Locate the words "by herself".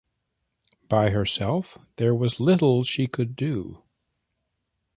0.89-1.77